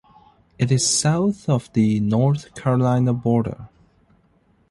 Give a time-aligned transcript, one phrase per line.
[0.57, 3.69] It is south of the North Carolina border.